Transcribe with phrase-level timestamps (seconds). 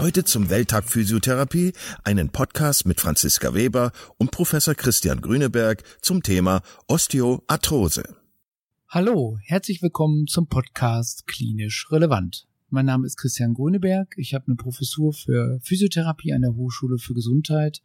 [0.00, 6.62] Heute zum Welttag Physiotherapie einen Podcast mit Franziska Weber und Professor Christian Grüneberg zum Thema
[6.88, 8.04] Osteoarthrose.
[8.88, 12.46] Hallo, herzlich willkommen zum Podcast Klinisch Relevant.
[12.70, 14.14] Mein Name ist Christian Grüneberg.
[14.16, 17.82] Ich habe eine Professur für Physiotherapie an der Hochschule für Gesundheit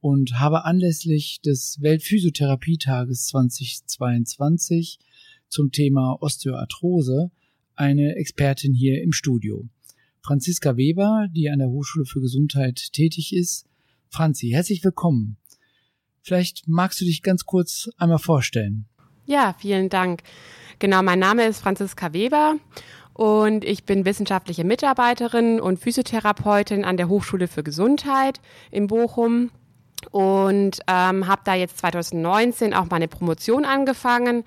[0.00, 5.00] und habe anlässlich des Weltphysiotherapietages 2022
[5.50, 7.30] zum Thema Osteoarthrose
[7.74, 9.68] eine Expertin hier im Studio.
[10.22, 13.66] Franziska Weber, die an der Hochschule für Gesundheit tätig ist.
[14.10, 15.36] Franzi, herzlich willkommen.
[16.22, 18.86] Vielleicht magst du dich ganz kurz einmal vorstellen.
[19.26, 20.22] Ja, vielen Dank.
[20.78, 22.56] Genau, mein Name ist Franziska Weber
[23.14, 29.50] und ich bin wissenschaftliche Mitarbeiterin und Physiotherapeutin an der Hochschule für Gesundheit in Bochum
[30.10, 34.44] und ähm, habe da jetzt 2019 auch meine Promotion angefangen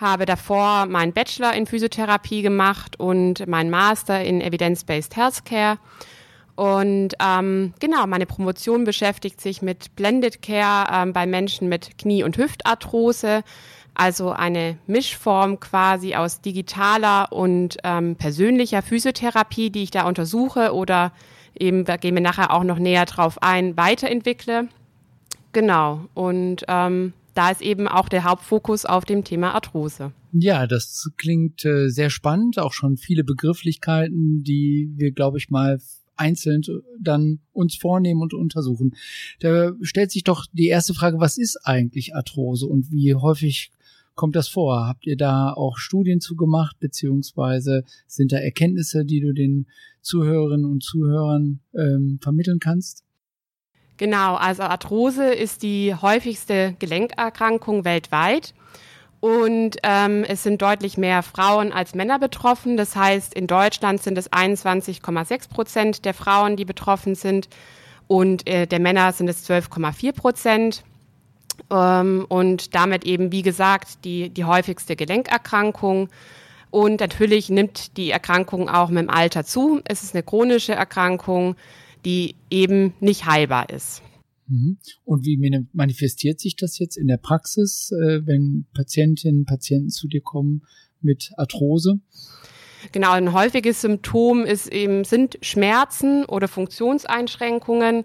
[0.00, 5.78] habe davor meinen Bachelor in Physiotherapie gemacht und meinen Master in Evidence-Based Healthcare.
[6.56, 12.24] Und ähm, genau, meine Promotion beschäftigt sich mit Blended Care ähm, bei Menschen mit Knie-
[12.24, 13.42] und Hüftarthrose,
[13.94, 21.12] also eine Mischform quasi aus digitaler und ähm, persönlicher Physiotherapie, die ich da untersuche oder
[21.58, 24.68] eben, da gehen wir nachher auch noch näher drauf ein, weiterentwickle.
[25.52, 30.12] Genau, und ähm, da ist eben auch der Hauptfokus auf dem Thema Arthrose.
[30.30, 35.80] Ja, das klingt äh, sehr spannend, auch schon viele Begrifflichkeiten, die wir, glaube ich, mal
[36.16, 36.60] einzeln
[37.00, 38.94] dann uns vornehmen und untersuchen.
[39.38, 43.70] Da stellt sich doch die erste Frage, was ist eigentlich Arthrose und wie häufig
[44.14, 44.86] kommt das vor?
[44.86, 49.66] Habt ihr da auch Studien zu gemacht, beziehungsweise sind da Erkenntnisse, die du den
[50.02, 53.02] Zuhörerinnen und Zuhörern ähm, vermitteln kannst?
[54.00, 58.54] Genau, also Arthrose ist die häufigste Gelenkerkrankung weltweit.
[59.20, 62.78] Und ähm, es sind deutlich mehr Frauen als Männer betroffen.
[62.78, 67.50] Das heißt, in Deutschland sind es 21,6 Prozent der Frauen, die betroffen sind.
[68.06, 70.82] Und äh, der Männer sind es 12,4 Prozent.
[71.70, 76.08] Ähm, und damit eben, wie gesagt, die, die häufigste Gelenkerkrankung.
[76.70, 79.82] Und natürlich nimmt die Erkrankung auch mit dem Alter zu.
[79.84, 81.54] Es ist eine chronische Erkrankung
[82.04, 84.02] die eben nicht heilbar ist.
[84.50, 84.78] Mhm.
[85.04, 85.38] Und wie
[85.72, 90.62] manifestiert sich das jetzt in der Praxis, äh, wenn Patientinnen und Patienten zu dir kommen
[91.00, 92.00] mit Arthrose?
[92.92, 98.04] Genau, ein häufiges Symptom ist eben, sind Schmerzen oder Funktionseinschränkungen.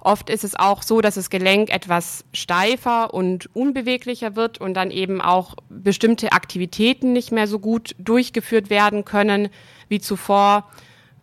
[0.00, 4.90] Oft ist es auch so, dass das Gelenk etwas steifer und unbeweglicher wird und dann
[4.90, 9.48] eben auch bestimmte Aktivitäten nicht mehr so gut durchgeführt werden können
[9.88, 10.70] wie zuvor.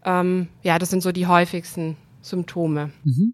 [0.04, 2.92] Ähm, ja, das sind so die häufigsten Symptome.
[3.04, 3.34] Mhm.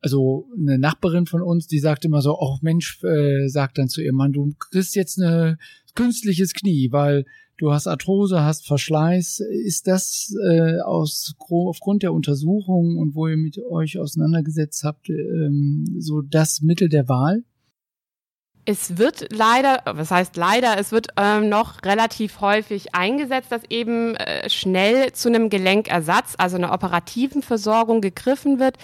[0.00, 4.02] Also eine Nachbarin von uns, die sagt immer so, oh Mensch, äh, sagt dann zu
[4.02, 5.56] ihrem Mann, du kriegst jetzt ein
[5.94, 7.24] künstliches Knie, weil
[7.56, 9.40] du hast Arthrose, hast Verschleiß.
[9.40, 15.86] Ist das äh, aus, aufgrund der Untersuchungen und wo ihr mit euch auseinandergesetzt habt, ähm,
[15.98, 17.44] so das Mittel der Wahl?
[18.66, 24.16] Es wird leider, was heißt leider, es wird ähm, noch relativ häufig eingesetzt, dass eben
[24.16, 28.78] äh, schnell zu einem Gelenkersatz, also einer operativen Versorgung gegriffen wird.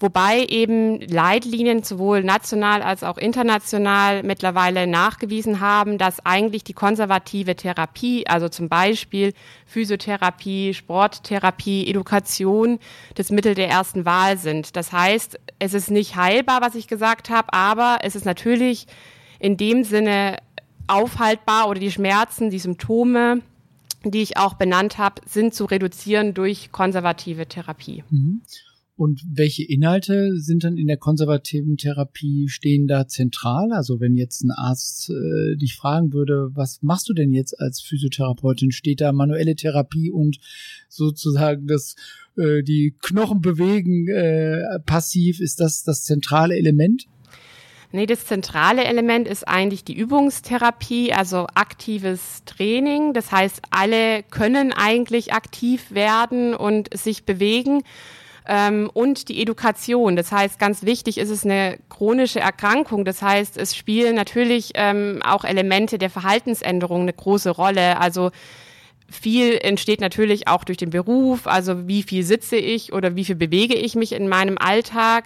[0.00, 7.54] Wobei eben Leitlinien sowohl national als auch international mittlerweile nachgewiesen haben, dass eigentlich die konservative
[7.54, 9.32] Therapie, also zum Beispiel
[9.66, 12.78] Physiotherapie, Sporttherapie, Education,
[13.14, 14.76] das Mittel der ersten Wahl sind.
[14.76, 18.86] Das heißt, es ist nicht heilbar, was ich gesagt habe, aber es ist natürlich
[19.38, 20.38] in dem Sinne
[20.86, 23.42] aufhaltbar oder die Schmerzen, die Symptome,
[24.04, 28.04] die ich auch benannt habe, sind zu reduzieren durch konservative Therapie.
[28.10, 28.42] Mhm.
[28.96, 33.72] Und welche Inhalte sind dann in der konservativen Therapie, stehen da zentral?
[33.72, 37.80] Also wenn jetzt ein Arzt äh, dich fragen würde, was machst du denn jetzt als
[37.80, 38.70] Physiotherapeutin?
[38.70, 40.38] Steht da manuelle Therapie und
[40.88, 41.96] sozusagen das,
[42.36, 45.40] äh, die Knochen bewegen äh, passiv?
[45.40, 47.08] Ist das das zentrale Element?
[47.90, 53.12] Nee, das zentrale Element ist eigentlich die Übungstherapie, also aktives Training.
[53.12, 57.82] Das heißt, alle können eigentlich aktiv werden und sich bewegen
[58.46, 60.16] ähm, und die Education.
[60.16, 63.04] Das heißt, ganz wichtig ist es eine chronische Erkrankung.
[63.04, 67.98] Das heißt, es spielen natürlich ähm, auch Elemente der Verhaltensänderung eine große Rolle.
[68.00, 68.30] Also
[69.08, 73.36] viel entsteht natürlich auch durch den Beruf, also wie viel sitze ich oder wie viel
[73.36, 75.24] bewege ich mich in meinem Alltag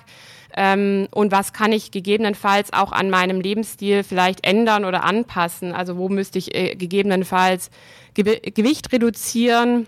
[0.56, 5.72] ähm, und was kann ich gegebenenfalls auch an meinem Lebensstil vielleicht ändern oder anpassen.
[5.72, 7.70] Also wo müsste ich äh, gegebenenfalls
[8.14, 9.86] Ge Gewicht reduzieren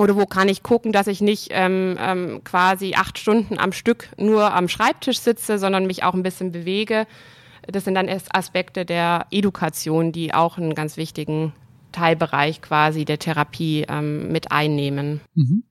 [0.00, 4.08] oder wo kann ich gucken, dass ich nicht ähm, ähm, quasi acht Stunden am Stück
[4.16, 7.06] nur am Schreibtisch sitze, sondern mich auch ein bisschen bewege.
[7.70, 11.52] Das sind dann erst Aspekte der Education, die auch einen ganz wichtigen
[11.92, 15.20] Teilbereich quasi der Therapie ähm, mit einnehmen.
[15.34, 15.64] Mhm.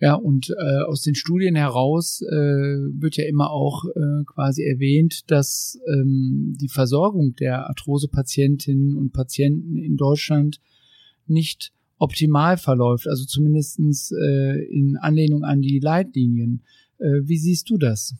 [0.00, 5.30] Ja, und äh, aus den Studien heraus äh, wird ja immer auch äh, quasi erwähnt,
[5.30, 10.58] dass ähm, die Versorgung der Arthrose-Patientinnen und Patienten in Deutschland
[11.28, 16.62] nicht optimal verläuft, also zumindestens äh, in Anlehnung an die Leitlinien.
[16.98, 18.14] Äh, wie siehst du das?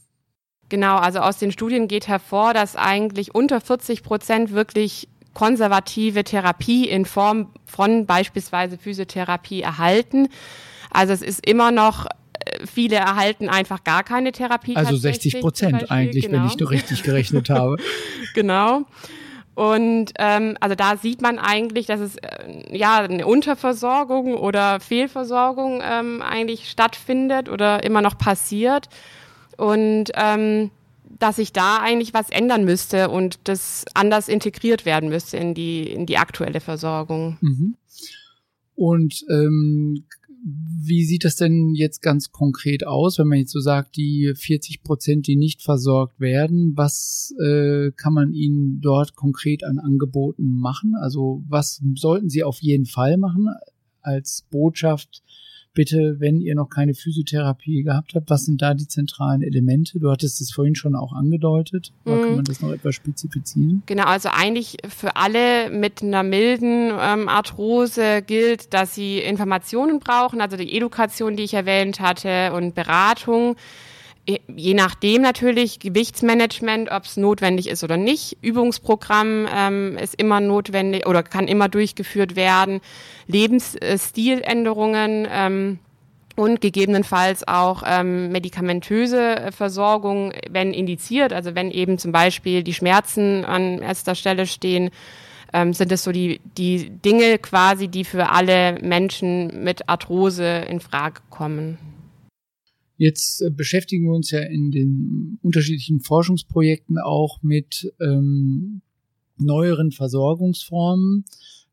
[0.68, 6.88] Genau, also aus den Studien geht hervor, dass eigentlich unter 40 Prozent wirklich konservative Therapie
[6.88, 10.28] in Form von beispielsweise Physiotherapie erhalten.
[10.90, 14.76] Also es ist immer noch äh, viele erhalten einfach gar keine Therapie.
[14.76, 16.42] Also 60 Prozent eigentlich, genau.
[16.42, 17.76] wenn ich nur richtig gerechnet habe.
[18.34, 18.86] genau.
[19.54, 25.82] Und ähm, also da sieht man eigentlich, dass es äh, ja eine Unterversorgung oder Fehlversorgung
[25.84, 28.88] ähm, eigentlich stattfindet oder immer noch passiert.
[29.58, 30.70] Und ähm,
[31.18, 35.82] dass sich da eigentlich was ändern müsste und das anders integriert werden müsste in die,
[35.82, 37.36] in die aktuelle Versorgung.
[37.40, 37.76] Mhm.
[38.74, 40.04] Und ähm,
[40.44, 44.82] wie sieht das denn jetzt ganz konkret aus, wenn man jetzt so sagt, die 40
[44.82, 50.94] Prozent, die nicht versorgt werden, was äh, kann man ihnen dort konkret an Angeboten machen?
[51.00, 53.48] Also was sollten sie auf jeden Fall machen
[54.00, 55.22] als Botschaft
[55.74, 59.98] bitte, wenn ihr noch keine Physiotherapie gehabt habt, was sind da die zentralen Elemente?
[59.98, 61.92] Du hattest es vorhin schon auch angedeutet.
[62.04, 62.10] Mhm.
[62.10, 63.82] Kann man das noch etwas spezifizieren?
[63.86, 70.40] Genau, also eigentlich für alle mit einer milden ähm, Arthrose gilt, dass sie Informationen brauchen,
[70.40, 73.56] also die Education, die ich erwähnt hatte und Beratung
[74.24, 78.38] je nachdem natürlich Gewichtsmanagement, ob es notwendig ist oder nicht.
[78.40, 82.80] Übungsprogramm ähm, ist immer notwendig oder kann immer durchgeführt werden.
[83.26, 85.78] Lebensstiländerungen ähm,
[86.36, 93.44] und gegebenenfalls auch ähm, medikamentöse Versorgung, wenn indiziert, also wenn eben zum Beispiel die Schmerzen
[93.44, 94.90] an erster Stelle stehen,
[95.52, 100.80] ähm, sind es so die, die Dinge quasi, die für alle Menschen mit Arthrose in
[100.80, 101.91] Frage kommen.
[103.02, 108.80] Jetzt äh, beschäftigen wir uns ja in den unterschiedlichen Forschungsprojekten auch mit ähm,
[109.38, 111.24] neueren Versorgungsformen,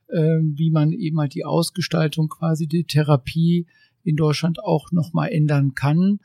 [0.07, 3.67] äh, wie man eben halt die Ausgestaltung quasi die Therapie
[4.03, 6.19] in Deutschland auch nochmal ändern kann.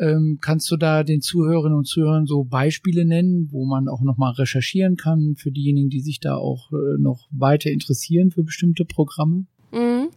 [0.00, 4.32] Ähm, kannst du da den Zuhörerinnen und Zuhörern so Beispiele nennen, wo man auch nochmal
[4.32, 9.44] recherchieren kann für diejenigen, die sich da auch äh, noch weiter interessieren für bestimmte Programme?
[9.70, 10.08] Mhm.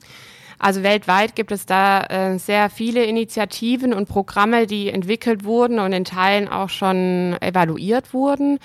[0.59, 5.93] Also weltweit gibt es da äh, sehr viele Initiativen und Programme, die entwickelt wurden und
[5.93, 8.59] in Teilen auch schon evaluiert wurden.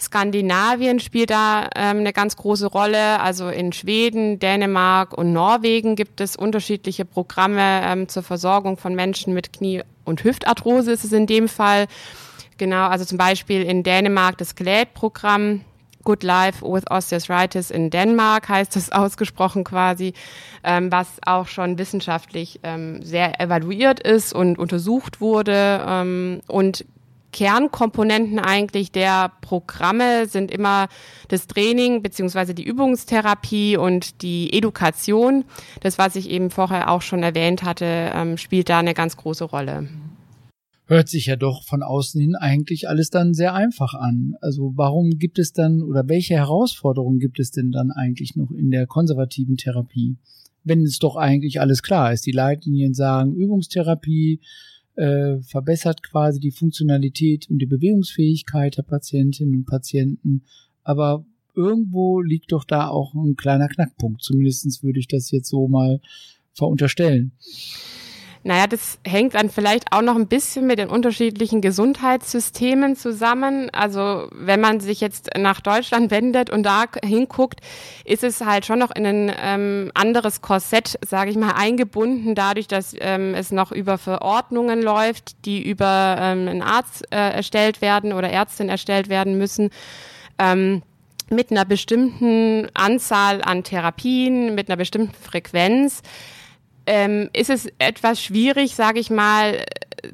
[0.00, 3.20] Skandinavien spielt da ähm, eine ganz große Rolle.
[3.20, 9.34] Also in Schweden, Dänemark und Norwegen gibt es unterschiedliche Programme ähm, zur Versorgung von Menschen
[9.34, 11.86] mit Knie- und Hüftarthrose ist es in dem Fall.
[12.56, 15.64] Genau, also zum Beispiel in Dänemark das Skelettprogramm
[16.08, 20.14] Good Life with Osteoarthritis in Denmark heißt es ausgesprochen quasi,
[20.64, 26.86] ähm, was auch schon wissenschaftlich ähm, sehr evaluiert ist und untersucht wurde ähm, und
[27.32, 30.88] Kernkomponenten eigentlich der Programme sind immer
[31.28, 35.44] das Training beziehungsweise die Übungstherapie und die Education.
[35.80, 39.44] Das, was ich eben vorher auch schon erwähnt hatte, ähm, spielt da eine ganz große
[39.44, 39.88] Rolle
[40.88, 44.36] hört sich ja doch von außen hin eigentlich alles dann sehr einfach an.
[44.40, 48.70] Also warum gibt es dann oder welche Herausforderungen gibt es denn dann eigentlich noch in
[48.70, 50.16] der konservativen Therapie?
[50.64, 52.24] Wenn es doch eigentlich alles klar ist.
[52.24, 54.40] Die Leitlinien sagen, Übungstherapie
[54.96, 60.42] äh, verbessert quasi die Funktionalität und die Bewegungsfähigkeit der Patientinnen und Patienten.
[60.84, 64.22] Aber irgendwo liegt doch da auch ein kleiner Knackpunkt.
[64.22, 66.00] Zumindestens würde ich das jetzt so mal
[66.54, 67.32] verunterstellen.
[68.48, 73.68] Naja, das hängt dann vielleicht auch noch ein bisschen mit den unterschiedlichen Gesundheitssystemen zusammen.
[73.74, 77.60] Also wenn man sich jetzt nach Deutschland wendet und da hinguckt,
[78.06, 82.68] ist es halt schon noch in ein ähm, anderes Korsett, sage ich mal, eingebunden, dadurch,
[82.68, 88.14] dass ähm, es noch über Verordnungen läuft, die über ähm, einen Arzt äh, erstellt werden
[88.14, 89.68] oder Ärztin erstellt werden müssen.
[90.38, 90.80] Ähm,
[91.28, 96.00] mit einer bestimmten Anzahl an Therapien, mit einer bestimmten Frequenz
[96.88, 99.62] ähm, ist es etwas schwierig, sage ich mal,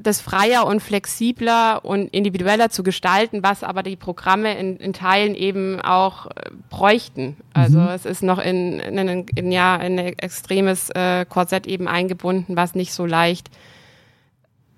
[0.01, 5.37] das freier und flexibler und individueller zu gestalten, was aber die Programme in, in Teilen
[5.37, 7.37] eben auch äh, bräuchten.
[7.53, 7.89] Also mhm.
[7.89, 12.57] es ist noch in, in, in, in ja, in ein extremes äh, Korsett eben eingebunden,
[12.57, 13.51] was nicht so leicht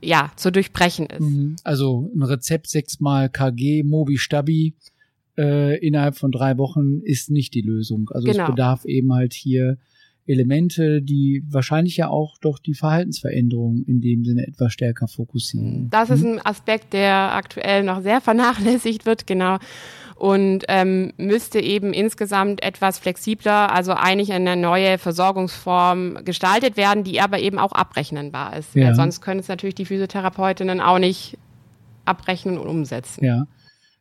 [0.03, 1.21] ja, zu durchbrechen ist.
[1.21, 1.57] Mhm.
[1.65, 4.75] Also ein Rezept sechsmal KG, Mobi Stabi
[5.39, 8.11] äh, innerhalb von drei Wochen ist nicht die Lösung.
[8.13, 8.45] Also genau.
[8.45, 9.79] es bedarf eben halt hier
[10.27, 15.89] Elemente, die wahrscheinlich ja auch doch die Verhaltensveränderung in dem Sinne etwas stärker fokussieren.
[15.91, 19.59] Das ist ein Aspekt, der aktuell noch sehr vernachlässigt wird, genau.
[20.17, 27.21] Und ähm, müsste eben insgesamt etwas flexibler, also eigentlich eine neue Versorgungsform gestaltet werden, die
[27.21, 28.75] aber eben auch abrechnenbar ist.
[28.75, 28.95] Ja.
[28.95, 31.37] sonst können es natürlich die Physiotherapeutinnen auch nicht
[32.07, 33.25] abrechnen und umsetzen.
[33.25, 33.47] Ja.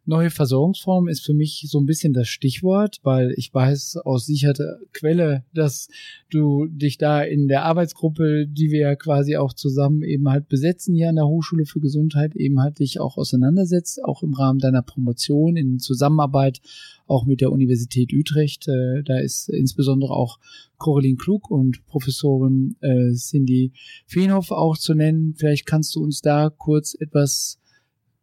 [0.08, 4.78] Neue Versorgungsform ist für mich so ein bisschen das Stichwort, weil ich weiß aus sicherer
[4.94, 5.88] Quelle, dass
[6.30, 10.94] du dich da in der Arbeitsgruppe, die wir ja quasi auch zusammen eben halt besetzen
[10.94, 14.84] hier an der Hochschule für Gesundheit, eben halt dich auch auseinandersetzt, auch im Rahmen deiner
[14.84, 16.62] Promotion in Zusammenarbeit
[17.08, 18.68] auch mit der Universität Utrecht.
[18.68, 20.40] Äh, da ist insbesondere auch
[20.78, 23.72] Coraline Klug und Professorin äh, Cindy
[24.06, 25.34] Feenhoff auch zu nennen.
[25.36, 27.60] Vielleicht kannst du uns da kurz etwas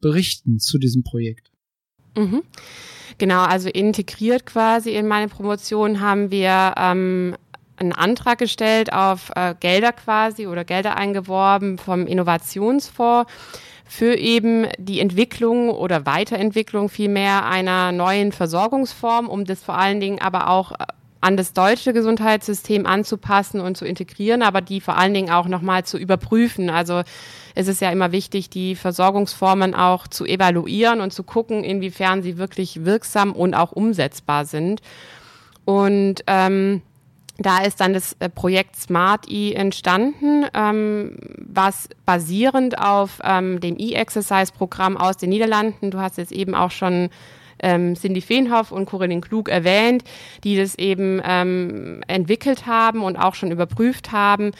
[0.00, 1.51] berichten zu diesem Projekt.
[2.16, 2.42] Mhm.
[3.18, 7.36] Genau, also integriert quasi in meine Promotion haben wir ähm,
[7.76, 13.30] einen Antrag gestellt auf äh, Gelder quasi oder Gelder eingeworben vom Innovationsfonds
[13.84, 20.18] für eben die Entwicklung oder Weiterentwicklung vielmehr einer neuen Versorgungsform, um das vor allen Dingen
[20.20, 20.76] aber auch äh,
[21.22, 25.84] an das deutsche Gesundheitssystem anzupassen und zu integrieren, aber die vor allen Dingen auch nochmal
[25.84, 26.68] zu überprüfen.
[26.68, 27.02] Also
[27.54, 32.38] es ist ja immer wichtig, die Versorgungsformen auch zu evaluieren und zu gucken, inwiefern sie
[32.38, 34.82] wirklich wirksam und auch umsetzbar sind.
[35.64, 36.82] Und ähm,
[37.38, 43.76] da ist dann das äh, Projekt Smart E entstanden, ähm, was basierend auf ähm, dem
[43.78, 47.10] E-Exercise-Programm aus den Niederlanden, du hast jetzt eben auch schon
[47.62, 50.04] ähm, Cindy Feenhoff und Corinne Klug erwähnt,
[50.44, 54.52] die das eben ähm, entwickelt haben und auch schon überprüft haben.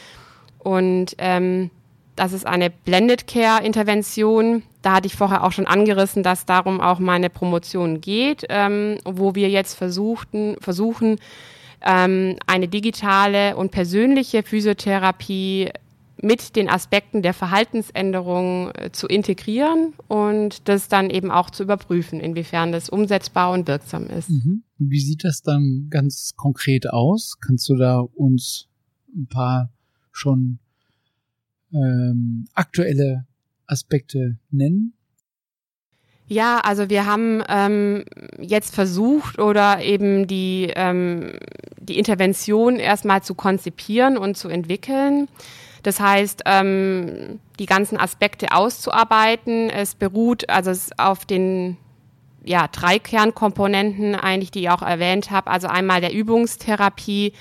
[0.58, 1.70] Und ähm,
[2.16, 4.62] das ist eine Blended Care Intervention.
[4.82, 9.34] Da hatte ich vorher auch schon angerissen, dass darum auch meine Promotion geht, ähm, wo
[9.34, 11.18] wir jetzt versuchten, versuchen,
[11.84, 15.70] ähm, eine digitale und persönliche Physiotherapie
[16.22, 22.20] mit den Aspekten der Verhaltensänderung äh, zu integrieren und das dann eben auch zu überprüfen,
[22.20, 24.30] inwiefern das umsetzbar und wirksam ist.
[24.30, 24.62] Mhm.
[24.78, 27.38] Wie sieht das dann ganz konkret aus?
[27.40, 28.68] Kannst du da uns
[29.14, 29.72] ein paar
[30.12, 30.60] schon
[31.72, 33.26] ähm, aktuelle
[33.66, 34.94] Aspekte nennen?
[36.28, 38.04] Ja, also wir haben ähm,
[38.38, 41.32] jetzt versucht oder eben die, ähm,
[41.78, 45.28] die Intervention erstmal zu konzipieren und zu entwickeln.
[45.82, 49.70] Das heißt, ähm, die ganzen Aspekte auszuarbeiten.
[49.70, 51.76] Es beruht also es auf den
[52.44, 55.50] ja, drei Kernkomponenten eigentlich, die ich auch erwähnt habe.
[55.50, 57.32] Also einmal der Übungstherapie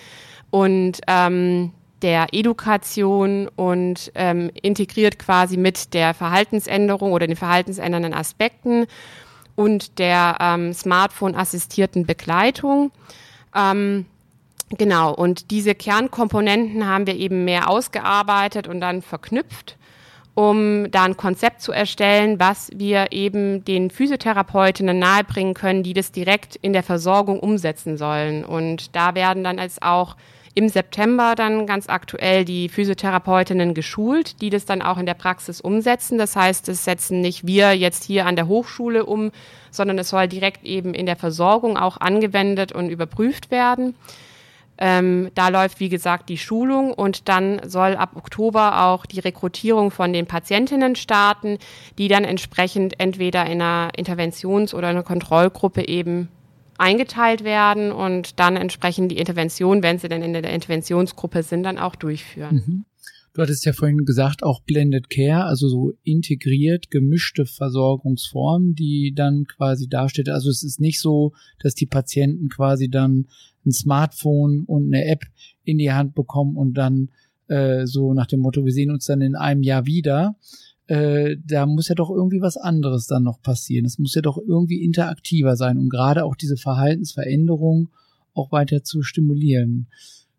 [0.50, 1.72] und ähm,
[2.02, 8.88] der Education und ähm, integriert quasi mit der Verhaltensänderung oder den verhaltensändernden Aspekten
[9.56, 12.92] und der ähm, Smartphone-assistierten Begleitung.
[13.56, 14.06] Ähm,
[14.78, 19.78] Genau, und diese Kernkomponenten haben wir eben mehr ausgearbeitet und dann verknüpft,
[20.34, 26.14] um da ein Konzept zu erstellen, was wir eben den Physiotherapeutinnen nahebringen können, die das
[26.14, 28.46] direkt in der Versorgung umsetzen sollen.
[28.46, 30.16] Und da werden dann als auch
[30.54, 35.60] im September dann ganz aktuell die Physiotherapeutinnen geschult, die das dann auch in der Praxis
[35.60, 36.18] umsetzen.
[36.18, 39.32] Das heißt, das setzen nicht wir jetzt hier an der Hochschule um,
[39.70, 43.96] sondern es soll direkt eben in der Versorgung auch angewendet und überprüft werden.
[44.84, 49.92] Ähm, da läuft, wie gesagt, die Schulung und dann soll ab Oktober auch die Rekrutierung
[49.92, 51.60] von den Patientinnen starten,
[52.00, 56.30] die dann entsprechend entweder in einer Interventions- oder einer Kontrollgruppe eben
[56.80, 61.78] eingeteilt werden und dann entsprechend die Intervention, wenn sie denn in der Interventionsgruppe sind, dann
[61.78, 62.64] auch durchführen.
[62.66, 62.86] Mhm.
[63.34, 69.46] Du hattest ja vorhin gesagt, auch Blended Care, also so integriert gemischte Versorgungsformen, die dann
[69.46, 70.28] quasi dasteht.
[70.28, 73.28] Also es ist nicht so, dass die Patienten quasi dann
[73.66, 75.24] ein Smartphone und eine App
[75.64, 77.10] in die Hand bekommen und dann
[77.48, 80.36] äh, so nach dem Motto, wir sehen uns dann in einem Jahr wieder,
[80.88, 83.86] äh, da muss ja doch irgendwie was anderes dann noch passieren.
[83.86, 87.90] Es muss ja doch irgendwie interaktiver sein, um gerade auch diese Verhaltensveränderung
[88.34, 89.88] auch weiter zu stimulieren.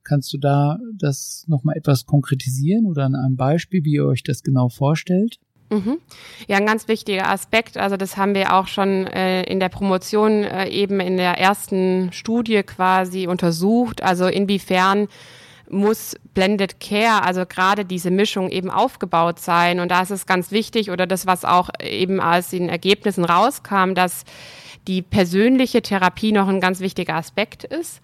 [0.05, 4.43] Kannst du da das nochmal etwas konkretisieren oder an einem Beispiel, wie ihr euch das
[4.43, 5.39] genau vorstellt?
[5.73, 5.99] Mhm.
[6.49, 7.79] Ja, ein ganz wichtiger Aspekt.
[7.79, 12.13] Also das haben wir auch schon äh, in der Promotion äh, eben in der ersten
[12.13, 14.03] Studie quasi untersucht.
[14.03, 15.09] Also inwiefern
[15.71, 19.81] muss Blended Care, also gerade diese Mischung eben aufgebaut sein.
[19.81, 23.95] Und da ist es ganz wichtig oder das, was auch eben aus den Ergebnissen rauskam,
[23.95, 24.25] dass
[24.87, 28.03] die persönliche Therapie noch ein ganz wichtiger Aspekt ist.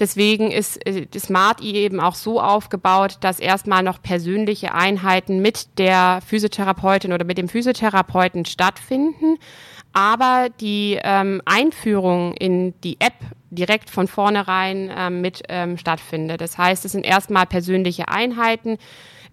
[0.00, 5.78] Deswegen ist äh, Smart E eben auch so aufgebaut, dass erstmal noch persönliche Einheiten mit
[5.78, 9.36] der Physiotherapeutin oder mit dem Physiotherapeuten stattfinden.
[9.92, 13.14] Aber die ähm, Einführung in die App
[13.50, 16.40] direkt von vornherein ähm, mit ähm, stattfindet.
[16.40, 18.78] Das heißt, es sind erstmal persönliche Einheiten,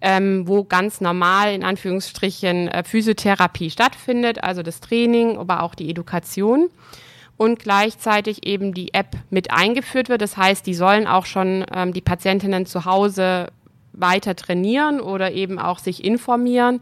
[0.01, 5.89] ähm, wo ganz normal in Anführungsstrichen äh, Physiotherapie stattfindet, also das Training, aber auch die
[5.89, 6.69] Education
[7.38, 10.22] und gleichzeitig eben die App mit eingeführt wird.
[10.22, 13.48] Das heißt, die sollen auch schon ähm, die Patientinnen zu Hause
[13.94, 16.82] weiter trainieren oder eben auch sich informieren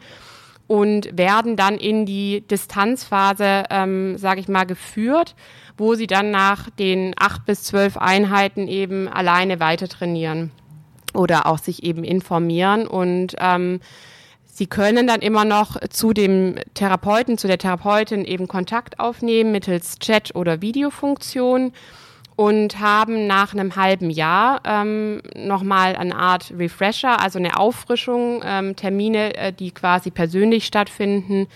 [0.68, 5.36] und werden dann in die Distanzphase, ähm, sage ich mal, geführt,
[5.78, 10.52] wo sie dann nach den acht bis zwölf Einheiten eben alleine weiter trainieren
[11.14, 13.80] oder auch sich eben informieren und ähm,
[14.58, 20.00] Sie können dann immer noch zu dem Therapeuten, zu der Therapeutin eben Kontakt aufnehmen mittels
[20.00, 21.74] Chat- oder Videofunktion
[22.38, 28.78] und haben nach einem halben Jahr ähm, nochmal eine Art Refresher, also eine Auffrischung, ähm,
[28.78, 31.48] Termine, äh, die quasi persönlich stattfinden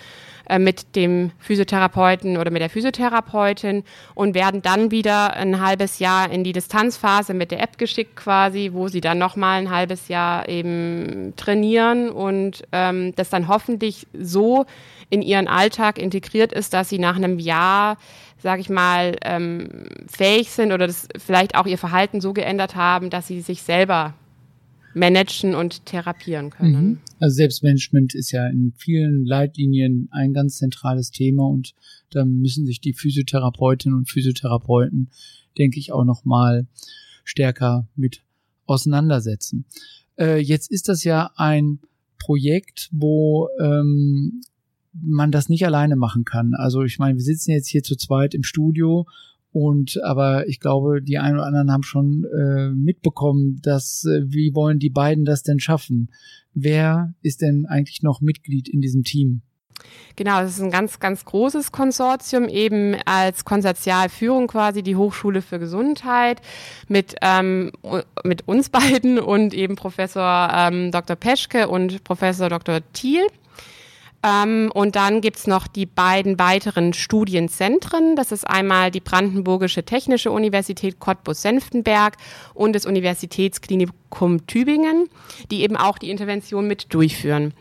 [0.50, 3.84] äh, mit dem Physiotherapeuten oder mit der Physiotherapeutin
[4.15, 8.72] und werden dann wieder ein halbes Jahr in die Distanzphase mit der App geschickt quasi,
[8.74, 14.65] wo sie dann nochmal ein halbes Jahr eben trainieren und ähm, das dann hoffentlich so
[15.10, 17.98] in ihren Alltag integriert ist, dass sie nach einem Jahr
[18.41, 19.68] sage ich mal, ähm,
[20.08, 24.13] fähig sind oder das vielleicht auch ihr Verhalten so geändert haben, dass sie sich selber
[24.94, 26.72] managen und therapieren können.
[26.72, 27.00] Mhm.
[27.19, 31.73] Also Selbstmanagement ist ja in vielen Leitlinien ein ganz zentrales Thema und
[32.10, 35.10] da müssen sich die Physiotherapeutinnen und Physiotherapeuten,
[35.58, 36.67] denke ich, auch noch mal
[37.23, 38.23] stärker mit
[38.65, 39.65] auseinandersetzen.
[40.17, 41.79] Äh, jetzt ist das ja ein
[42.17, 44.41] Projekt, wo ähm,
[44.93, 46.53] man das nicht alleine machen kann.
[46.53, 49.08] Also ich meine, wir sitzen jetzt hier zu zweit im Studio
[49.51, 54.53] und aber ich glaube, die einen oder anderen haben schon äh, mitbekommen, dass äh, wie
[54.53, 56.09] wollen die beiden das denn schaffen?
[56.53, 59.41] Wer ist denn eigentlich noch Mitglied in diesem Team?
[60.15, 65.59] Genau, das ist ein ganz, ganz großes Konsortium, eben als Konsortialführung quasi die Hochschule für
[65.59, 66.41] Gesundheit
[66.88, 67.71] mit, ähm,
[68.23, 71.15] mit uns beiden und eben Professor ähm, Dr.
[71.15, 72.81] Peschke und Professor Dr.
[72.93, 73.25] Thiel.
[74.21, 78.15] Ähm, und dann gibt's noch die beiden weiteren Studienzentren.
[78.15, 82.17] Das ist einmal die Brandenburgische Technische Universität Cottbus-Senftenberg
[82.53, 85.08] und das Universitätsklinikum Tübingen,
[85.51, 87.53] die eben auch die Intervention mit durchführen.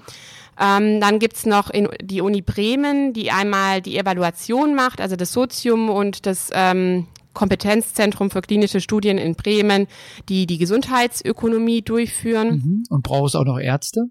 [0.60, 5.32] Ähm, dann gibt's noch in, die Uni Bremen, die einmal die Evaluation macht, also das
[5.32, 9.86] Sozium und das ähm, Kompetenzzentrum für klinische Studien in Bremen,
[10.28, 12.48] die die Gesundheitsökonomie durchführen.
[12.48, 12.82] Mhm.
[12.90, 14.06] Und braucht es auch noch Ärzte?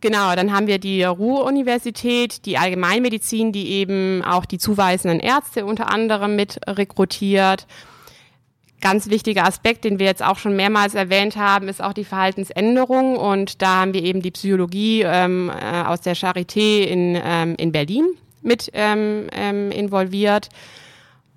[0.00, 5.90] Genau, dann haben wir die Ruhr-Universität, die Allgemeinmedizin, die eben auch die zuweisenden Ärzte unter
[5.90, 7.66] anderem mit rekrutiert.
[8.80, 13.16] Ganz wichtiger Aspekt, den wir jetzt auch schon mehrmals erwähnt haben, ist auch die Verhaltensänderung.
[13.16, 17.72] Und da haben wir eben die Psychologie ähm, äh, aus der Charité in, ähm, in
[17.72, 18.06] Berlin
[18.40, 20.48] mit ähm, ähm involviert.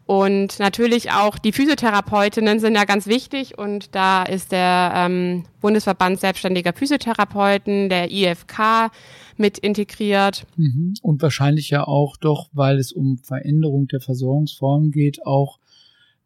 [0.06, 6.20] Und natürlich auch die Physiotherapeutinnen sind ja ganz wichtig und da ist der ähm, Bundesverband
[6.20, 8.92] selbstständiger Physiotherapeuten, der IFK,
[9.38, 10.46] mit integriert.
[10.58, 10.96] Mhm.
[11.02, 15.60] Und wahrscheinlich ja auch doch, weil es um Veränderung der Versorgungsform geht, auch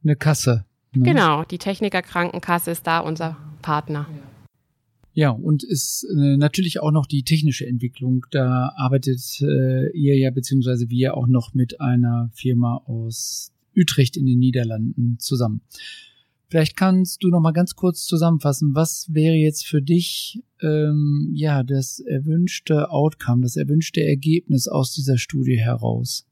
[0.03, 0.65] eine Kasse.
[0.93, 1.03] Ne?
[1.03, 4.07] Genau, die Techniker Krankenkasse ist da unser Partner.
[5.13, 8.25] Ja, und ist äh, natürlich auch noch die technische Entwicklung.
[8.31, 14.25] Da arbeitet äh, ihr ja beziehungsweise wir auch noch mit einer Firma aus Utrecht in
[14.25, 15.61] den Niederlanden zusammen.
[16.47, 21.63] Vielleicht kannst du noch mal ganz kurz zusammenfassen, was wäre jetzt für dich ähm, ja
[21.63, 26.27] das erwünschte Outcome, das erwünschte Ergebnis aus dieser Studie heraus?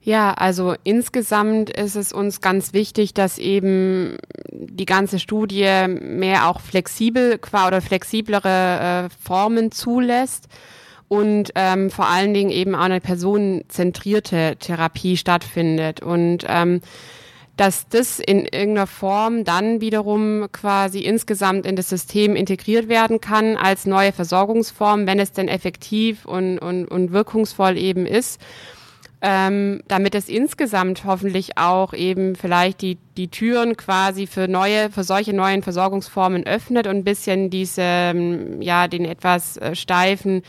[0.00, 4.16] Ja, also insgesamt ist es uns ganz wichtig, dass eben
[4.52, 10.46] die ganze Studie mehr auch flexibel oder flexiblere äh, Formen zulässt
[11.08, 16.02] und ähm, vor allen Dingen eben auch eine personenzentrierte Therapie stattfindet.
[16.02, 16.80] Und ähm,
[17.56, 23.56] dass das in irgendeiner Form dann wiederum quasi insgesamt in das System integriert werden kann
[23.56, 28.40] als neue Versorgungsform, wenn es denn effektiv und, und, und wirkungsvoll eben ist.
[29.22, 35.04] Ähm, damit es insgesamt hoffentlich auch eben vielleicht die, die Türen quasi für neue, für
[35.04, 40.42] solche neuen Versorgungsformen öffnet und ein bisschen diese, ähm, ja, den etwas äh, steifen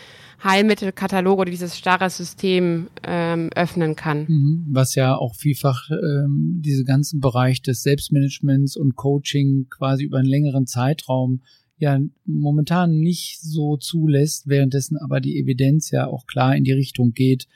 [0.44, 4.26] Heilmittelkatalog oder dieses starre System ähm, öffnen kann.
[4.28, 4.66] Mhm.
[4.70, 10.28] Was ja auch vielfach ähm, diese ganzen Bereich des Selbstmanagements und Coaching quasi über einen
[10.28, 11.42] längeren Zeitraum
[11.80, 17.14] ja momentan nicht so zulässt, währenddessen aber die Evidenz ja auch klar in die Richtung
[17.14, 17.48] geht.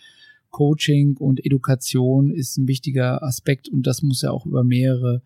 [0.49, 5.21] Coaching und Education ist ein wichtiger Aspekt und das muss ja auch über mehrere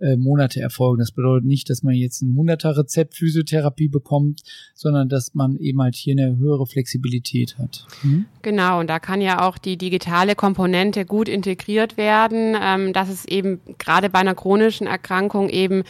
[0.00, 0.98] äh, Monate erfolgen.
[0.98, 4.42] Das bedeutet nicht, dass man jetzt ein 100er Rezept Physiotherapie bekommt,
[4.74, 7.86] sondern dass man eben halt hier eine höhere Flexibilität hat.
[8.02, 8.26] Mhm.
[8.42, 13.24] Genau, und da kann ja auch die digitale Komponente gut integriert werden, ähm, dass es
[13.24, 15.82] eben gerade bei einer chronischen Erkrankung eben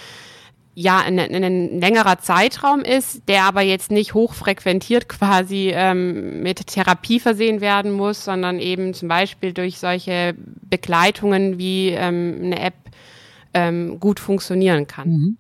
[0.77, 7.19] ja ein, ein, längerer Zeitraum ist, der aber jetzt nicht hochfrequentiert quasi ähm, mit Therapie
[7.19, 10.35] versehen werden muss, sondern eben zum Beispiel durch solche
[10.69, 12.75] Begleitungen wie ähm, eine App
[13.57, 15.09] ähm, gut funktionieren kann.
[15.09, 15.39] Mhm.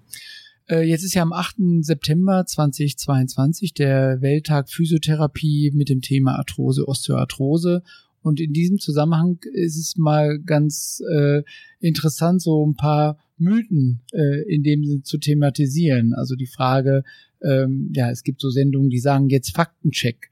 [0.68, 1.56] Äh, jetzt ist ja am 8.
[1.80, 7.82] September 2022 der Welttag Physiotherapie mit dem Thema Arthrose, Osteoarthrose.
[8.22, 11.42] Und in diesem Zusammenhang ist es mal ganz äh,
[11.78, 16.14] interessant, so ein paar Mythen äh, in dem Sinne zu thematisieren.
[16.14, 17.04] Also die Frage,
[17.42, 20.30] ähm, ja, es gibt so Sendungen, die sagen jetzt Faktencheck.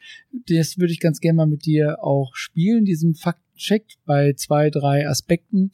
[0.49, 5.07] Das würde ich ganz gerne mal mit dir auch spielen, diesen Faktencheck bei zwei, drei
[5.07, 5.71] Aspekten.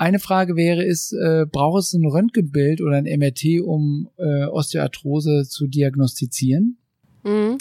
[0.00, 5.46] Eine Frage wäre, ist, äh, braucht es ein Röntgenbild oder ein MRT, um äh, Osteoarthrose
[5.46, 6.78] zu diagnostizieren?
[7.22, 7.58] Mhm.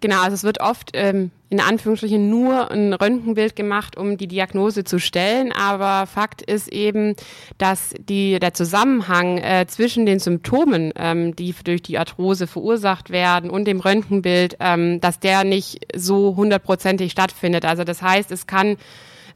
[0.00, 4.82] Genau, also es wird oft ähm, in Anführungsstrichen nur ein Röntgenbild gemacht, um die Diagnose
[4.82, 5.52] zu stellen.
[5.52, 7.14] Aber Fakt ist eben,
[7.56, 13.48] dass die, der Zusammenhang äh, zwischen den Symptomen, ähm, die durch die Arthrose verursacht werden,
[13.48, 17.64] und dem Röntgenbild, ähm, dass der nicht so hundertprozentig stattfindet.
[17.64, 18.76] Also das heißt, es kann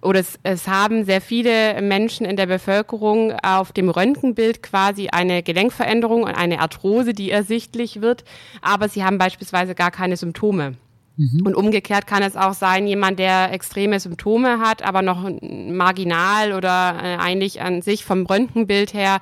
[0.03, 5.43] oder es, es haben sehr viele Menschen in der Bevölkerung auf dem Röntgenbild quasi eine
[5.43, 8.25] Gelenkveränderung und eine Arthrose, die ersichtlich wird,
[8.63, 10.77] aber sie haben beispielsweise gar keine Symptome.
[11.17, 11.43] Mhm.
[11.45, 16.97] Und umgekehrt kann es auch sein, jemand, der extreme Symptome hat, aber noch marginal oder
[17.03, 19.21] äh, eigentlich an sich vom Röntgenbild her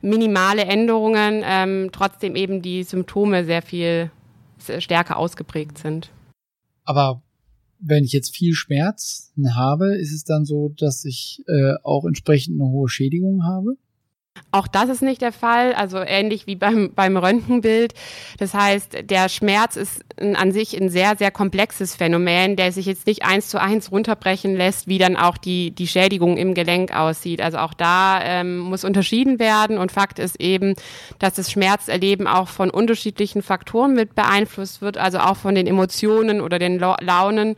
[0.00, 4.10] minimale Änderungen, ähm, trotzdem eben die Symptome sehr viel
[4.78, 6.10] stärker ausgeprägt sind.
[6.84, 7.22] Aber
[7.86, 12.60] wenn ich jetzt viel Schmerzen habe, ist es dann so, dass ich äh, auch entsprechend
[12.60, 13.76] eine hohe Schädigung habe?
[14.54, 17.92] Auch das ist nicht der Fall, also ähnlich wie beim, beim Röntgenbild.
[18.38, 23.08] Das heißt, der Schmerz ist an sich ein sehr, sehr komplexes Phänomen, der sich jetzt
[23.08, 27.40] nicht eins zu eins runterbrechen lässt, wie dann auch die, die Schädigung im Gelenk aussieht.
[27.40, 30.76] Also auch da ähm, muss unterschieden werden und Fakt ist eben,
[31.18, 36.40] dass das Schmerzerleben auch von unterschiedlichen Faktoren mit beeinflusst wird, also auch von den Emotionen
[36.40, 37.56] oder den Launen.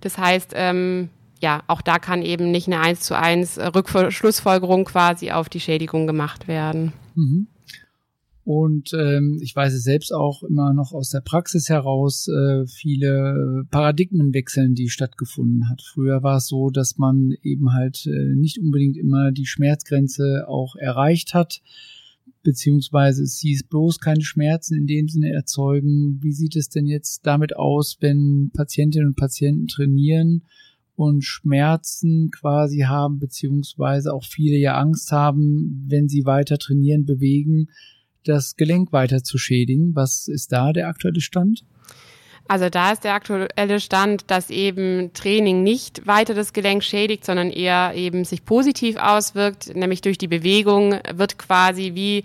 [0.00, 5.30] Das heißt, ähm, ja, auch da kann eben nicht eine eins zu eins Rückschlussfolgerung quasi
[5.30, 6.92] auf die Schädigung gemacht werden.
[7.14, 7.48] Mhm.
[8.48, 13.66] Und ähm, ich weiß es selbst auch immer noch aus der Praxis heraus, äh, viele
[13.70, 15.82] Paradigmenwechseln, die stattgefunden hat.
[15.82, 20.76] Früher war es so, dass man eben halt äh, nicht unbedingt immer die Schmerzgrenze auch
[20.76, 21.60] erreicht hat,
[22.42, 26.18] beziehungsweise es hieß bloß keine Schmerzen in dem Sinne erzeugen.
[26.22, 30.44] Wie sieht es denn jetzt damit aus, wenn Patientinnen und Patienten trainieren?
[30.98, 37.68] Und Schmerzen quasi haben, beziehungsweise auch viele ja Angst haben, wenn sie weiter trainieren, bewegen,
[38.24, 39.94] das Gelenk weiter zu schädigen.
[39.94, 41.64] Was ist da der aktuelle Stand?
[42.48, 47.50] Also da ist der aktuelle Stand, dass eben Training nicht weiter das Gelenk schädigt, sondern
[47.50, 52.24] eher eben sich positiv auswirkt, nämlich durch die Bewegung wird quasi wie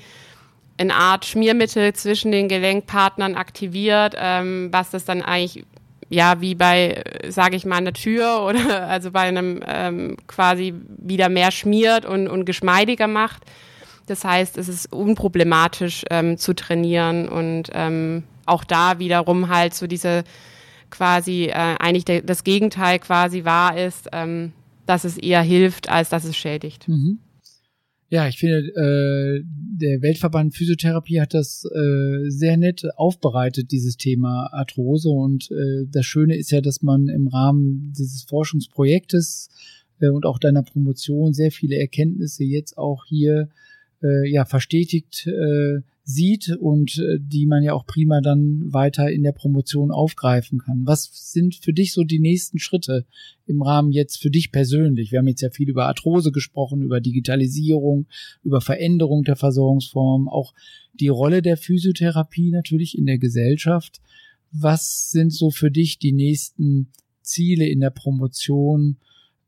[0.79, 5.63] eine Art Schmiermittel zwischen den Gelenkpartnern aktiviert, ähm, was das dann eigentlich
[6.09, 11.29] ja, wie bei, sage ich mal, einer Tür oder also bei einem ähm, quasi wieder
[11.29, 13.43] mehr schmiert und, und geschmeidiger macht.
[14.07, 19.87] Das heißt, es ist unproblematisch ähm, zu trainieren und ähm, auch da wiederum halt so
[19.87, 20.23] diese
[20.89, 24.51] quasi äh, eigentlich de, das Gegenteil quasi wahr ist, ähm,
[24.85, 26.87] dass es eher hilft, als dass es schädigt.
[26.87, 27.19] Mhm.
[28.13, 34.53] Ja, ich finde, äh, der Weltverband Physiotherapie hat das äh, sehr nett aufbereitet, dieses Thema
[34.53, 35.09] Arthrose.
[35.09, 39.49] Und äh, das Schöne ist ja, dass man im Rahmen dieses Forschungsprojektes
[39.99, 43.49] äh, und auch deiner Promotion sehr viele Erkenntnisse jetzt auch hier
[44.03, 49.23] äh, ja verstetigt äh, sieht und äh, die man ja auch prima dann weiter in
[49.23, 50.81] der Promotion aufgreifen kann.
[50.85, 53.05] Was sind für dich so die nächsten Schritte
[53.45, 55.11] im Rahmen jetzt für dich persönlich?
[55.11, 58.07] Wir haben jetzt ja viel über Arthrose gesprochen, über Digitalisierung,
[58.43, 60.53] über Veränderung der Versorgungsform, auch
[60.93, 64.01] die Rolle der Physiotherapie natürlich in der Gesellschaft.
[64.51, 68.97] Was sind so für dich die nächsten Ziele in der Promotion,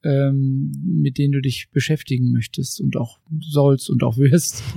[0.05, 4.63] ähm, mit denen du dich beschäftigen möchtest und auch sollst und auch wirst?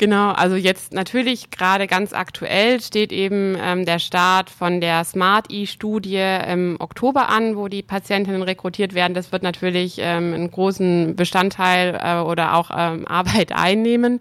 [0.00, 5.48] Genau, also jetzt natürlich gerade ganz aktuell steht eben ähm, der Start von der Smart
[5.50, 9.12] E-Studie im Oktober an, wo die Patientinnen rekrutiert werden.
[9.12, 14.20] Das wird natürlich ähm, einen großen Bestandteil äh, oder auch ähm, Arbeit einnehmen.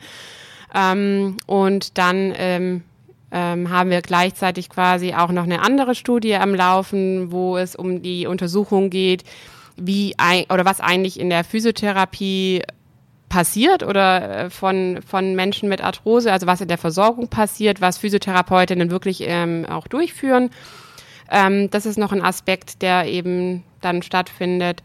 [0.75, 2.81] Ähm, und dann ähm,
[3.31, 8.01] ähm, haben wir gleichzeitig quasi auch noch eine andere Studie am Laufen, wo es um
[8.01, 9.23] die Untersuchung geht,
[9.81, 12.61] wie ein, oder was eigentlich in der Physiotherapie
[13.29, 17.97] passiert oder äh, von, von Menschen mit Arthrose, also was in der Versorgung passiert, was
[17.97, 20.49] Physiotherapeutinnen wirklich ähm, auch durchführen.
[21.31, 24.83] Ähm, das ist noch ein Aspekt, der eben dann stattfindet.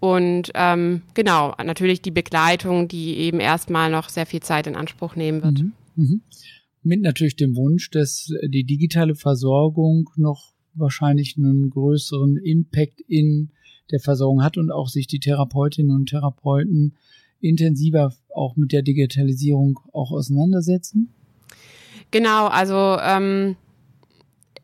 [0.00, 5.16] Und ähm, genau, natürlich die Begleitung, die eben erstmal noch sehr viel Zeit in Anspruch
[5.16, 5.60] nehmen wird.
[5.60, 5.72] Mhm.
[5.94, 6.22] Mhm.
[6.82, 13.52] Mit natürlich dem Wunsch, dass die digitale Versorgung noch wahrscheinlich einen größeren Impact in
[13.90, 16.96] der Versorgung hat und auch sich die Therapeutinnen und Therapeuten
[17.40, 21.12] intensiver auch mit der Digitalisierung auch auseinandersetzen?
[22.10, 23.56] Genau, also ähm,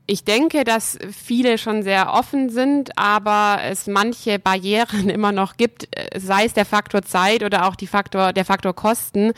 [0.06, 5.88] ich denke, dass viele schon sehr offen sind, aber es manche Barrieren immer noch gibt,
[6.16, 9.32] sei es der Faktor Zeit oder auch die Faktor, der Faktor Kosten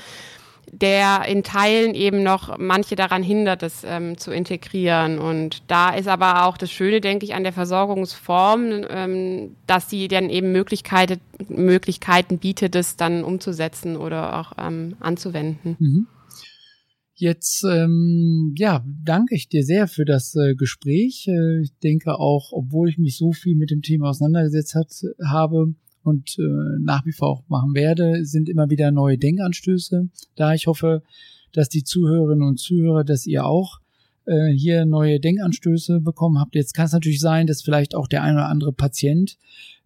[0.73, 5.19] der in Teilen eben noch manche daran hindert, es ähm, zu integrieren.
[5.19, 10.09] Und da ist aber auch das Schöne, denke ich, an der Versorgungsform, ähm, dass sie
[10.09, 15.77] dann eben Möglichkeiten, Möglichkeiten bietet, es dann umzusetzen oder auch ähm, anzuwenden.
[15.79, 16.07] Mhm.
[17.15, 21.29] Jetzt ähm, ja, danke ich dir sehr für das äh, Gespräch.
[21.29, 24.91] Äh, ich denke auch, obwohl ich mich so viel mit dem Thema auseinandergesetzt hat,
[25.25, 26.43] habe, und äh,
[26.81, 30.09] nach wie vor auch machen werde, sind immer wieder neue Denkanstöße.
[30.37, 31.03] Da ich hoffe,
[31.53, 33.81] dass die Zuhörerinnen und Zuhörer, dass ihr auch
[34.25, 36.55] äh, hier neue Denkanstöße bekommen habt.
[36.55, 39.37] Jetzt kann es natürlich sein, dass vielleicht auch der ein oder andere Patient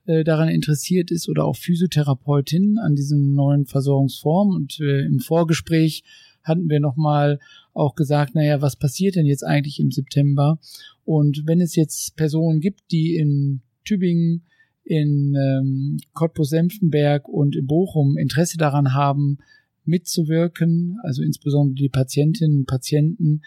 [0.06, 4.54] äh, daran interessiert ist oder auch Physiotherapeutin an diesen neuen Versorgungsformen.
[4.54, 6.04] Und äh, im Vorgespräch
[6.42, 7.40] hatten wir nochmal
[7.74, 10.58] auch gesagt, naja, was passiert denn jetzt eigentlich im September?
[11.04, 14.44] Und wenn es jetzt Personen gibt, die in Tübingen
[14.86, 19.38] in ähm, Cottbus-Senftenberg und in Bochum Interesse daran haben,
[19.84, 23.42] mitzuwirken, also insbesondere die Patientinnen und Patienten,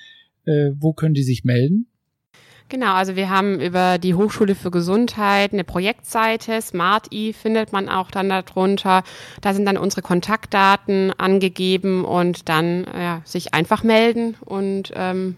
[0.46, 1.88] äh, wo können die sich melden?
[2.68, 8.12] Genau, also wir haben über die Hochschule für Gesundheit eine Projektseite, SmartE findet man auch
[8.12, 9.04] dann darunter.
[9.42, 15.38] Da sind dann unsere Kontaktdaten angegeben und dann ja, sich einfach melden und ähm,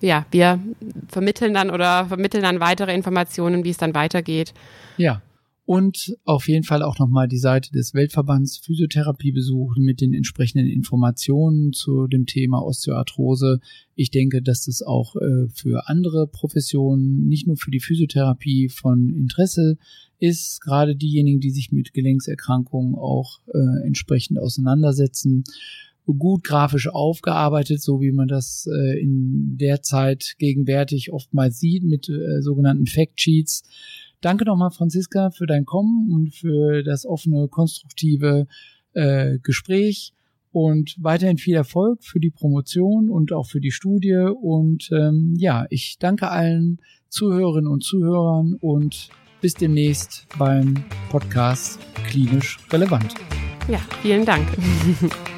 [0.00, 0.60] ja, wir
[1.08, 4.54] vermitteln dann oder vermitteln dann weitere Informationen, wie es dann weitergeht.
[4.96, 5.22] Ja.
[5.68, 10.66] Und auf jeden Fall auch nochmal die Seite des Weltverbands Physiotherapie besuchen mit den entsprechenden
[10.66, 13.60] Informationen zu dem Thema Osteoarthrose.
[13.94, 19.10] Ich denke, dass das auch äh, für andere Professionen, nicht nur für die Physiotherapie von
[19.10, 19.76] Interesse
[20.18, 25.44] ist, gerade diejenigen, die sich mit Gelenkserkrankungen auch äh, entsprechend auseinandersetzen
[26.14, 32.08] gut grafisch aufgearbeitet, so wie man das äh, in der Zeit gegenwärtig oftmals sieht mit
[32.08, 33.62] äh, sogenannten Factsheets.
[34.20, 38.46] Danke nochmal, Franziska, für dein Kommen und für das offene, konstruktive
[38.94, 40.12] äh, Gespräch
[40.50, 44.28] und weiterhin viel Erfolg für die Promotion und auch für die Studie.
[44.40, 49.08] Und ähm, ja, ich danke allen Zuhörerinnen und Zuhörern und
[49.40, 50.74] bis demnächst beim
[51.10, 53.14] Podcast Klinisch Relevant.
[53.68, 54.48] Ja, vielen Dank.